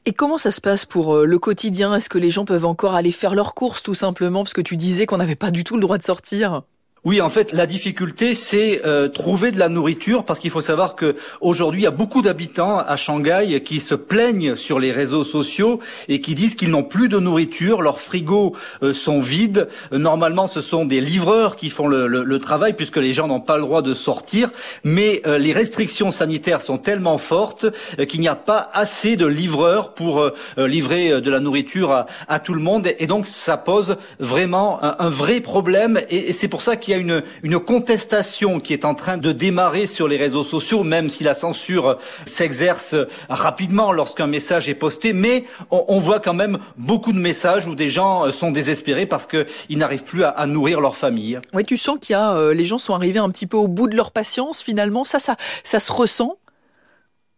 Et 0.05 0.11
comment 0.11 0.37
ça 0.37 0.51
se 0.51 0.59
passe 0.59 0.83
pour 0.83 1.15
euh, 1.15 1.25
le 1.25 1.39
quotidien? 1.39 1.95
Est-ce 1.95 2.09
que 2.09 2.17
les 2.17 2.31
gens 2.31 2.43
peuvent 2.43 2.65
encore 2.65 2.95
aller 2.95 3.13
faire 3.13 3.33
leurs 3.33 3.53
courses 3.53 3.81
tout 3.81 3.93
simplement? 3.93 4.43
Parce 4.43 4.51
que 4.51 4.59
tu 4.59 4.75
disais 4.75 5.05
qu'on 5.05 5.15
n'avait 5.15 5.37
pas 5.37 5.51
du 5.51 5.63
tout 5.63 5.75
le 5.75 5.81
droit 5.81 5.97
de 5.97 6.03
sortir. 6.03 6.63
Oui, 7.05 7.19
en 7.19 7.27
fait, 7.27 7.51
la 7.51 7.65
difficulté, 7.65 8.33
c'est 8.33 8.79
euh, 8.85 9.09
trouver 9.09 9.51
de 9.51 9.59
la 9.59 9.67
nourriture, 9.67 10.23
parce 10.23 10.39
qu'il 10.39 10.51
faut 10.51 10.61
savoir 10.61 10.95
que 10.95 11.17
aujourd'hui, 11.41 11.81
il 11.81 11.83
y 11.83 11.87
a 11.87 11.91
beaucoup 11.91 12.21
d'habitants 12.21 12.77
à 12.79 12.95
Shanghai 12.95 13.61
qui 13.65 13.81
se 13.81 13.93
plaignent 13.93 14.55
sur 14.55 14.79
les 14.79 14.93
réseaux 14.93 15.25
sociaux 15.25 15.81
et 16.07 16.21
qui 16.21 16.33
disent 16.33 16.55
qu'ils 16.55 16.69
n'ont 16.69 16.85
plus 16.85 17.09
de 17.09 17.19
nourriture, 17.19 17.81
leurs 17.81 17.99
frigos 17.99 18.55
euh, 18.83 18.93
sont 18.93 19.19
vides. 19.19 19.67
Euh, 19.91 19.97
normalement, 19.97 20.47
ce 20.47 20.61
sont 20.61 20.85
des 20.85 21.01
livreurs 21.01 21.57
qui 21.57 21.69
font 21.69 21.89
le, 21.89 22.07
le, 22.07 22.23
le 22.23 22.39
travail, 22.39 22.71
puisque 22.71 22.95
les 22.95 23.11
gens 23.11 23.27
n'ont 23.27 23.41
pas 23.41 23.57
le 23.57 23.63
droit 23.63 23.81
de 23.81 23.93
sortir. 23.93 24.51
Mais 24.85 25.21
euh, 25.27 25.37
les 25.37 25.51
restrictions 25.51 26.09
sanitaires 26.09 26.61
sont 26.61 26.77
tellement 26.77 27.17
fortes 27.17 27.65
euh, 27.99 28.05
qu'il 28.05 28.21
n'y 28.21 28.29
a 28.29 28.35
pas 28.35 28.71
assez 28.73 29.17
de 29.17 29.25
livreurs 29.25 29.93
pour 29.93 30.21
euh, 30.21 30.33
livrer 30.57 31.19
de 31.19 31.29
la 31.29 31.41
nourriture 31.41 31.91
à, 31.91 32.05
à, 32.29 32.39
tout 32.39 32.53
le 32.53 32.61
monde, 32.61 32.87
et 32.97 33.07
donc 33.07 33.25
ça 33.25 33.57
pose 33.57 33.97
vraiment 34.21 34.81
un, 34.81 34.95
un 34.99 35.09
vrai 35.09 35.41
problème. 35.41 35.99
Et, 36.09 36.29
et 36.29 36.31
c'est 36.31 36.47
pour 36.47 36.61
ça 36.61 36.77
qu'il 36.77 36.92
y 36.93 37.11
a 37.11 37.21
une, 37.43 37.59
contestation 37.59 38.59
qui 38.59 38.73
est 38.73 38.85
en 38.85 38.95
train 38.95 39.17
de 39.17 39.31
démarrer 39.31 39.85
sur 39.85 40.07
les 40.07 40.17
réseaux 40.17 40.43
sociaux, 40.43 40.83
même 40.83 41.09
si 41.09 41.23
la 41.23 41.33
censure 41.33 41.97
s'exerce 42.25 42.95
rapidement 43.29 43.91
lorsqu'un 43.91 44.27
message 44.27 44.69
est 44.69 44.75
posté. 44.75 45.13
Mais 45.13 45.45
on, 45.71 45.99
voit 45.99 46.19
quand 46.19 46.33
même 46.33 46.59
beaucoup 46.77 47.13
de 47.13 47.19
messages 47.19 47.67
où 47.67 47.75
des 47.75 47.89
gens 47.89 48.31
sont 48.31 48.51
désespérés 48.51 49.05
parce 49.05 49.27
qu'ils 49.27 49.77
n'arrivent 49.77 50.03
plus 50.03 50.23
à, 50.23 50.29
à, 50.29 50.45
nourrir 50.45 50.81
leur 50.81 50.95
famille. 50.95 51.39
Oui, 51.53 51.63
tu 51.63 51.77
sens 51.77 51.97
qu'il 51.99 52.13
y 52.13 52.15
a, 52.15 52.33
euh, 52.33 52.53
les 52.53 52.65
gens 52.65 52.77
sont 52.77 52.93
arrivés 52.93 53.19
un 53.19 53.29
petit 53.29 53.47
peu 53.47 53.57
au 53.57 53.67
bout 53.67 53.87
de 53.87 53.95
leur 53.95 54.11
patience 54.11 54.61
finalement. 54.61 55.03
Ça, 55.03 55.19
ça, 55.19 55.35
ça 55.63 55.79
se 55.79 55.91
ressent 55.91 56.37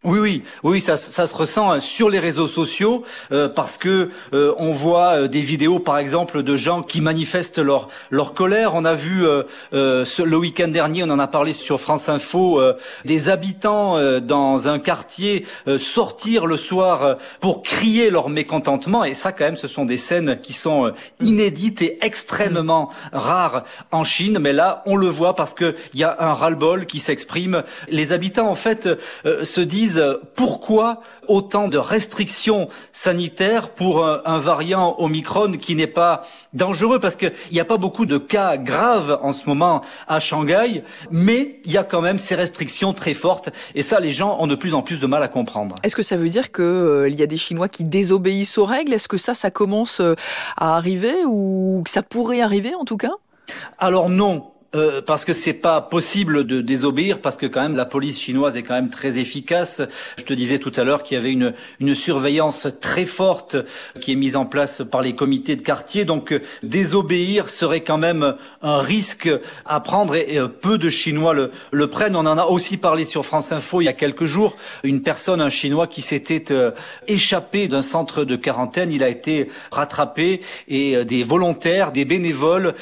Oui, 0.05 0.19
oui, 0.19 0.43
oui, 0.61 0.81
ça, 0.81 0.97
ça 0.97 1.25
se 1.25 1.35
ressent 1.35 1.71
hein, 1.71 1.79
sur 1.79 2.11
les 2.11 2.19
réseaux 2.19 2.47
sociaux 2.47 3.03
euh, 3.31 3.49
parce 3.49 3.79
que 3.79 4.11
euh, 4.33 4.53
on 4.59 4.71
voit 4.71 5.15
euh, 5.15 5.27
des 5.27 5.41
vidéos, 5.41 5.79
par 5.79 5.97
exemple, 5.97 6.43
de 6.43 6.57
gens 6.57 6.83
qui 6.83 7.01
manifestent 7.01 7.57
leur 7.57 7.89
colère. 8.35 8.75
On 8.75 8.85
a 8.85 8.93
vu 8.93 9.25
le 9.71 10.35
week-end 10.35 10.67
dernier, 10.67 11.03
on 11.03 11.09
en 11.09 11.17
a 11.17 11.25
parlé 11.25 11.53
sur 11.53 11.81
France 11.81 12.07
Info, 12.07 12.61
des 13.03 13.29
habitants 13.29 14.19
dans 14.19 14.67
un 14.67 14.77
quartier 14.77 15.45
sortir 15.77 16.45
le 16.45 16.57
soir 16.57 17.17
pour 17.39 17.63
crier 17.63 18.09
leur 18.09 18.29
mécontentement. 18.29 19.03
Et 19.03 19.13
ça, 19.13 19.31
quand 19.31 19.45
même, 19.45 19.55
ce 19.55 19.67
sont 19.67 19.85
des 19.85 19.97
scènes 19.97 20.39
qui 20.41 20.53
sont 20.53 20.91
inédites 21.19 21.81
et 21.81 21.97
extrêmement 22.01 22.91
rares 23.11 23.63
en 23.91 24.03
Chine. 24.03 24.37
Mais 24.39 24.53
là, 24.53 24.83
on 24.85 24.95
le 24.95 25.07
voit 25.07 25.35
parce 25.35 25.53
que 25.53 25.75
il 25.93 25.99
y 25.99 26.03
a 26.03 26.15
un 26.19 26.33
ras-le-bol 26.33 26.85
qui 26.85 26.99
s'exprime. 26.99 27.63
Les 27.89 28.11
habitants, 28.11 28.49
en 28.49 28.55
fait, 28.55 28.89
se 29.23 29.61
disent 29.61 29.94
pourquoi 30.35 31.01
autant 31.27 31.67
de 31.67 31.77
restrictions 31.77 32.69
sanitaires 32.91 33.69
pour 33.69 34.05
un, 34.05 34.37
variant 34.37 34.95
Omicron 34.99 35.53
qui 35.53 35.75
n'est 35.75 35.87
pas 35.87 36.25
dangereux? 36.53 36.99
Parce 36.99 37.15
qu'il 37.15 37.33
n'y 37.51 37.59
a 37.59 37.65
pas 37.65 37.77
beaucoup 37.77 38.05
de 38.05 38.17
cas 38.17 38.57
graves 38.57 39.19
en 39.21 39.33
ce 39.33 39.47
moment 39.47 39.81
à 40.07 40.19
Shanghai, 40.19 40.83
mais 41.11 41.59
il 41.65 41.71
y 41.71 41.77
a 41.77 41.83
quand 41.83 42.01
même 42.01 42.19
ces 42.19 42.35
restrictions 42.35 42.93
très 42.93 43.13
fortes. 43.13 43.49
Et 43.73 43.81
ça 43.81 43.99
les 43.99 44.11
gens 44.11 44.37
ont 44.39 44.47
de 44.47 44.55
plus 44.55 44.73
en 44.73 44.81
plus 44.81 44.99
de 44.99 45.07
mal 45.07 45.23
à 45.23 45.27
comprendre. 45.27 45.75
Est-ce 45.83 45.95
que 45.95 46.03
ça 46.03 46.17
veut 46.17 46.29
dire 46.29 46.51
qu'il 46.51 46.63
euh, 46.63 47.09
y 47.09 47.23
a 47.23 47.27
des 47.27 47.37
Chinois 47.37 47.67
qui 47.67 47.83
désobéissent 47.83 48.57
aux 48.57 48.65
règles? 48.65 48.93
Est-ce 48.93 49.07
que 49.07 49.17
ça, 49.17 49.33
ça 49.33 49.51
commence 49.51 49.99
euh, 49.99 50.15
à 50.57 50.75
arriver 50.77 51.25
ou 51.25 51.81
que 51.83 51.91
ça 51.91 52.03
pourrait 52.03 52.41
arriver 52.41 52.73
en 52.75 52.85
tout 52.85 52.97
cas? 52.97 53.11
Alors 53.77 54.09
non, 54.09 54.51
euh, 54.75 55.01
parce 55.01 55.23
que 55.23 55.31
c'est 55.31 55.53
pas 55.53 55.79
possible 55.79 56.45
de 56.45 56.59
désobéir, 56.59 57.21
parce 57.21 57.37
que 57.37 57.45
quand 57.45 57.61
même 57.61 57.77
la 57.77 57.85
police 57.85 58.19
chinoise 58.19 58.57
est 58.57 58.63
quand 58.63 58.73
même 58.73 58.89
très 58.89 59.17
efficace. 59.17 59.81
Je 60.17 60.23
te 60.23 60.33
disais 60.33 60.59
tout 60.59 60.71
à 60.75 60.83
l'heure 60.83 61.01
qu'il 61.01 61.15
y 61.15 61.19
avait 61.19 61.31
une, 61.31 61.53
une 61.79 61.95
surveillance 61.95 62.67
très 62.81 63.05
forte 63.05 63.55
qui 64.01 64.11
est 64.11 64.15
mise 64.15 64.35
en 64.35 64.45
place 64.45 64.81
par 64.91 65.01
les 65.01 65.15
comités 65.15 65.55
de 65.55 65.61
quartier. 65.61 66.03
Donc 66.03 66.33
euh, 66.33 66.41
désobéir 66.61 67.47
serait 67.47 67.81
quand 67.81 67.97
même 67.97 68.35
un 68.61 68.79
risque 68.79 69.29
à 69.65 69.79
prendre 69.79 70.15
et, 70.15 70.37
euh, 70.37 70.49
peu 70.49 70.77
de 70.77 70.89
Chinois 70.89 71.33
le, 71.33 71.51
le, 71.71 71.87
prennent. 71.87 72.17
On 72.17 72.25
en 72.25 72.37
a 72.37 72.45
aussi 72.45 72.75
parlé 72.75 73.05
sur 73.05 73.25
France 73.25 73.53
Info 73.53 73.79
il 73.79 73.85
y 73.85 73.89
a 73.89 73.93
quelques 73.93 74.25
jours. 74.25 74.57
Une 74.83 75.01
personne, 75.01 75.39
un 75.39 75.49
Chinois 75.49 75.87
qui 75.87 76.01
s'était 76.01 76.43
échappé 77.07 77.69
d'un 77.69 77.81
centre 77.81 78.25
de 78.25 78.35
quarantaine, 78.35 78.91
il 78.91 79.03
a 79.03 79.09
été 79.09 79.49
rattrapé 79.71 80.41
et 80.67 81.05
des 81.05 81.23
volontaires, 81.23 81.91
des 81.91 82.03
bénévoles 82.05 82.73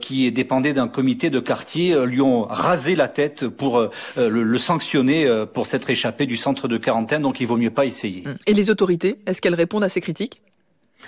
qui 0.00 0.30
dépendaient 0.30 0.72
d'un 0.72 0.88
comité 0.88 1.30
de 1.30 1.39
quartier 1.40 1.92
euh, 1.92 2.04
lui 2.04 2.20
ont 2.20 2.44
rasé 2.44 2.94
la 2.94 3.08
tête 3.08 3.48
pour 3.48 3.78
euh, 3.78 3.90
le, 4.16 4.42
le, 4.42 4.58
sanctionner 4.58 5.26
euh, 5.26 5.46
pour 5.46 5.66
s'être 5.66 5.90
échappé 5.90 6.26
du 6.26 6.36
centre 6.36 6.68
de 6.68 6.76
quarantaine. 6.76 7.22
Donc 7.22 7.40
il 7.40 7.46
vaut 7.46 7.56
mieux 7.56 7.70
pas 7.70 7.86
essayer. 7.86 8.24
Et 8.46 8.54
les 8.54 8.70
autorités, 8.70 9.18
est-ce 9.26 9.40
qu'elles 9.40 9.54
répondent 9.54 9.84
à 9.84 9.88
ces 9.88 10.00
critiques? 10.00 10.40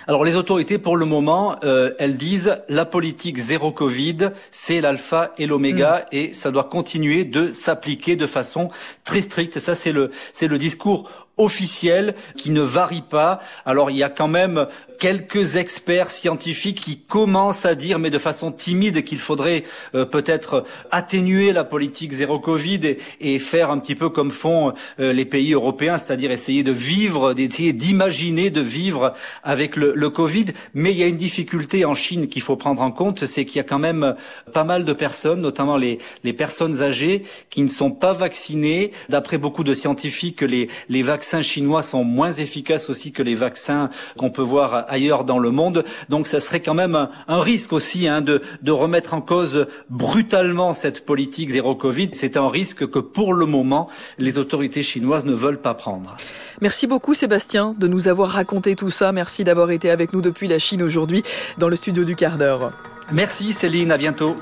Alors 0.07 0.25
les 0.25 0.35
autorités, 0.35 0.77
pour 0.77 0.97
le 0.97 1.05
moment, 1.05 1.55
euh, 1.63 1.91
elles 1.97 2.17
disent 2.17 2.57
la 2.67 2.85
politique 2.85 3.37
zéro 3.37 3.71
Covid, 3.71 4.31
c'est 4.51 4.81
l'alpha 4.81 5.33
et 5.37 5.45
l'oméga 5.45 6.05
mm. 6.11 6.15
et 6.15 6.33
ça 6.33 6.51
doit 6.51 6.65
continuer 6.65 7.23
de 7.23 7.53
s'appliquer 7.53 8.15
de 8.15 8.27
façon 8.27 8.69
très 9.05 9.21
stricte. 9.21 9.59
Ça, 9.59 9.75
c'est 9.75 9.91
le, 9.91 10.11
c'est 10.33 10.47
le 10.47 10.57
discours 10.57 11.09
officiel 11.37 12.13
qui 12.37 12.51
ne 12.51 12.61
varie 12.61 13.01
pas. 13.01 13.39
Alors 13.65 13.89
il 13.89 13.97
y 13.97 14.03
a 14.03 14.09
quand 14.09 14.27
même 14.27 14.67
quelques 14.99 15.55
experts 15.55 16.11
scientifiques 16.11 16.81
qui 16.81 16.99
commencent 16.99 17.65
à 17.65 17.75
dire, 17.75 17.99
mais 17.99 18.11
de 18.11 18.19
façon 18.19 18.51
timide, 18.51 19.03
qu'il 19.03 19.17
faudrait 19.17 19.63
euh, 19.95 20.05
peut-être 20.05 20.63
atténuer 20.91 21.51
la 21.51 21.63
politique 21.63 22.11
zéro 22.11 22.39
Covid 22.39 22.79
et, 22.85 22.99
et, 23.19 23.39
faire 23.39 23.71
un 23.71 23.79
petit 23.79 23.95
peu 23.95 24.09
comme 24.09 24.31
font 24.31 24.73
euh, 24.99 25.11
les 25.11 25.25
pays 25.25 25.53
européens, 25.53 25.97
c'est-à-dire 25.97 26.31
essayer 26.31 26.63
de 26.63 26.71
vivre, 26.71 27.33
d'essayer 27.33 27.73
d'imaginer 27.73 28.49
de 28.49 28.61
vivre 28.61 29.13
avec 29.43 29.75
le, 29.75 29.93
le, 29.95 30.09
Covid. 30.09 30.45
Mais 30.73 30.91
il 30.91 30.97
y 30.97 31.03
a 31.03 31.07
une 31.07 31.17
difficulté 31.17 31.83
en 31.83 31.95
Chine 31.95 32.27
qu'il 32.27 32.43
faut 32.43 32.55
prendre 32.55 32.81
en 32.81 32.91
compte, 32.91 33.25
c'est 33.25 33.45
qu'il 33.45 33.57
y 33.57 33.59
a 33.59 33.63
quand 33.63 33.79
même 33.79 34.15
pas 34.53 34.63
mal 34.63 34.85
de 34.85 34.93
personnes, 34.93 35.41
notamment 35.41 35.77
les, 35.77 35.97
les 36.23 36.33
personnes 36.33 36.81
âgées, 36.81 37.23
qui 37.49 37.63
ne 37.63 37.69
sont 37.69 37.91
pas 37.91 38.13
vaccinées. 38.13 38.91
D'après 39.09 39.39
beaucoup 39.39 39.63
de 39.63 39.73
scientifiques, 39.73 40.41
les, 40.41 40.69
les 40.89 41.01
vaccins 41.01 41.22
vaccins 41.23 41.41
chinois 41.41 41.83
sont 41.83 42.03
moins 42.03 42.33
efficaces 42.33 42.89
aussi 42.89 43.13
que 43.13 43.23
les 43.23 43.33
vaccins 43.33 43.89
qu'on 44.17 44.29
peut 44.29 44.41
voir 44.41 44.83
ailleurs 44.89 45.23
dans 45.23 45.39
le 45.39 45.51
monde. 45.51 45.85
Donc 46.09 46.27
ça 46.27 46.41
serait 46.41 46.59
quand 46.59 46.73
même 46.73 47.07
un, 47.29 47.39
risque 47.39 47.71
aussi 47.71 48.09
hein, 48.09 48.19
de, 48.19 48.41
de 48.61 48.71
remettre 48.73 49.13
en 49.13 49.21
cause 49.21 49.67
brutalement 49.89 50.73
cette 50.73 51.05
politique 51.05 51.51
zéro 51.51 51.75
Covid. 51.75 52.09
C'est 52.11 52.35
un 52.35 52.49
risque 52.49 52.89
que 52.89 52.99
pour 52.99 53.33
le 53.33 53.45
moment, 53.45 53.87
les 54.17 54.37
autorités 54.37 54.83
chinoises 54.83 55.23
ne 55.23 55.33
veulent 55.33 55.61
pas 55.61 55.73
prendre. 55.75 56.17
Merci 56.59 56.87
beaucoup 56.87 57.13
Sébastien 57.13 57.73
de 57.77 57.87
nous 57.87 58.09
avoir 58.09 58.27
raconté 58.27 58.75
tout 58.75 58.89
ça. 58.89 59.13
Merci 59.13 59.45
d'avoir 59.45 59.71
été 59.71 59.91
avec 59.91 60.11
nous 60.11 60.21
depuis 60.21 60.49
la 60.49 60.59
Chine 60.59 60.83
aujourd'hui 60.83 61.23
dans 61.57 61.69
le 61.69 61.77
studio 61.77 62.03
du 62.03 62.17
quart 62.17 62.37
d'heure. 62.37 62.73
Merci 63.13 63.53
Céline, 63.53 63.93
à 63.93 63.97
bientôt. 63.97 64.35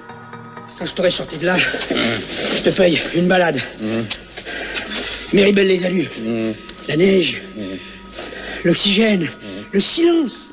Quand 0.79 0.87
je 0.87 0.95
t'aurai 0.95 1.11
sorti 1.11 1.37
de 1.37 1.45
là, 1.45 1.57
je 1.91 2.63
te 2.63 2.71
paye 2.71 2.99
une 3.13 3.27
balade. 3.27 3.61
Mmh. 3.79 3.85
Méribel 5.33 5.67
les 5.67 5.85
alus. 5.85 6.09
Mmh 6.19 6.70
la 6.87 6.97
neige, 6.97 7.41
l'oxygène, 8.63 9.27
le 9.71 9.79
silence. 9.79 10.51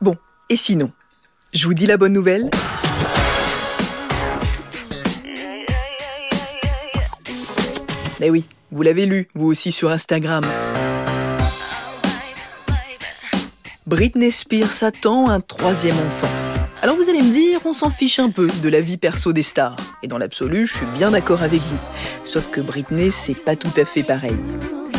Bon, 0.00 0.16
et 0.48 0.56
sinon, 0.56 0.90
je 1.52 1.66
vous 1.66 1.74
dis 1.74 1.86
la 1.86 1.96
bonne 1.96 2.12
nouvelle 2.12 2.50
Eh 8.22 8.30
oui, 8.30 8.46
vous 8.70 8.82
l'avez 8.82 9.06
lu, 9.06 9.28
vous 9.34 9.46
aussi 9.46 9.72
sur 9.72 9.90
Instagram. 9.90 10.44
Britney 13.86 14.30
Spears 14.30 14.82
attend 14.82 15.30
un 15.30 15.40
troisième 15.40 15.96
enfant. 15.96 16.49
Alors 16.82 16.96
vous 16.96 17.10
allez 17.10 17.20
me 17.20 17.30
dire, 17.30 17.60
on 17.66 17.74
s'en 17.74 17.90
fiche 17.90 18.18
un 18.20 18.30
peu 18.30 18.48
de 18.62 18.68
la 18.70 18.80
vie 18.80 18.96
perso 18.96 19.34
des 19.34 19.42
stars. 19.42 19.76
Et 20.02 20.08
dans 20.08 20.16
l'absolu, 20.16 20.66
je 20.66 20.78
suis 20.78 20.86
bien 20.86 21.10
d'accord 21.10 21.42
avec 21.42 21.60
vous. 21.60 21.78
Sauf 22.24 22.48
que 22.50 22.62
Britney, 22.62 23.10
c'est 23.10 23.34
pas 23.34 23.54
tout 23.54 23.68
à 23.76 23.84
fait 23.84 24.02
pareil. 24.02 24.38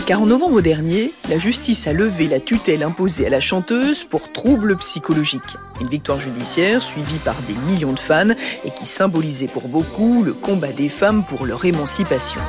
Car 0.05 0.21
en 0.21 0.27
novembre 0.27 0.61
dernier, 0.61 1.11
la 1.27 1.39
justice 1.39 1.87
a 1.87 1.93
levé 1.93 2.27
la 2.27 2.39
tutelle 2.39 2.83
imposée 2.83 3.25
à 3.25 3.31
la 3.31 3.41
chanteuse 3.41 4.03
pour 4.03 4.31
troubles 4.31 4.75
psychologiques. 4.77 5.57
Une 5.79 5.89
victoire 5.89 6.19
judiciaire 6.19 6.83
suivie 6.83 7.17
par 7.25 7.35
des 7.47 7.55
millions 7.65 7.93
de 7.93 7.99
fans 7.99 8.35
et 8.63 8.69
qui 8.69 8.85
symbolisait 8.85 9.47
pour 9.47 9.67
beaucoup 9.67 10.21
le 10.21 10.33
combat 10.33 10.73
des 10.73 10.89
femmes 10.89 11.25
pour 11.25 11.47
leur 11.47 11.65
émancipation. 11.65 12.41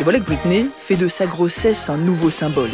Et 0.00 0.04
voilà 0.04 0.18
que 0.18 0.24
Britney 0.24 0.64
fait 0.64 0.96
de 0.96 1.08
sa 1.08 1.26
grossesse 1.26 1.90
un 1.90 1.98
nouveau 1.98 2.30
symbole, 2.30 2.70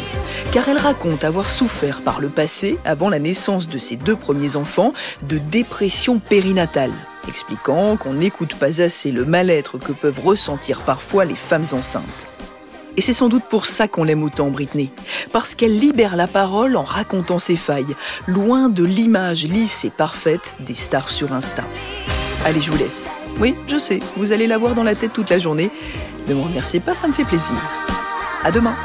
car 0.51 0.69
elle 0.69 0.77
raconte 0.77 1.23
avoir 1.23 1.49
souffert 1.49 2.01
par 2.01 2.21
le 2.21 2.29
passé, 2.29 2.77
avant 2.85 3.09
la 3.09 3.19
naissance 3.19 3.67
de 3.67 3.77
ses 3.77 3.97
deux 3.97 4.15
premiers 4.15 4.55
enfants, 4.55 4.93
de 5.23 5.37
dépression 5.37 6.19
périnatale, 6.19 6.93
expliquant 7.27 7.97
qu'on 7.97 8.13
n'écoute 8.13 8.55
pas 8.55 8.81
assez 8.81 9.11
le 9.11 9.25
mal-être 9.25 9.77
que 9.77 9.91
peuvent 9.91 10.21
ressentir 10.23 10.81
parfois 10.81 11.25
les 11.25 11.35
femmes 11.35 11.65
enceintes. 11.73 12.27
Et 12.97 13.01
c'est 13.01 13.13
sans 13.13 13.29
doute 13.29 13.43
pour 13.49 13.65
ça 13.65 13.87
qu'on 13.87 14.03
l'aime 14.03 14.23
autant, 14.23 14.47
Britney. 14.47 14.91
Parce 15.31 15.55
qu'elle 15.55 15.77
libère 15.77 16.15
la 16.15 16.27
parole 16.27 16.75
en 16.75 16.83
racontant 16.83 17.39
ses 17.39 17.55
failles, 17.55 17.95
loin 18.27 18.69
de 18.69 18.83
l'image 18.83 19.45
lisse 19.45 19.85
et 19.85 19.89
parfaite 19.89 20.55
des 20.59 20.75
stars 20.75 21.09
sur 21.09 21.31
Insta. 21.31 21.63
Allez, 22.43 22.61
je 22.61 22.71
vous 22.71 22.77
laisse. 22.77 23.09
Oui, 23.39 23.55
je 23.67 23.77
sais, 23.77 23.99
vous 24.17 24.31
allez 24.31 24.47
la 24.47 24.57
voir 24.57 24.73
dans 24.73 24.83
la 24.83 24.95
tête 24.95 25.13
toute 25.13 25.29
la 25.29 25.39
journée. 25.39 25.69
Ne 26.29 26.35
me 26.35 26.43
remerciez 26.43 26.79
pas, 26.79 26.93
ça 26.93 27.07
me 27.07 27.13
fait 27.13 27.23
plaisir. 27.23 27.55
À 28.43 28.51
demain. 28.51 28.75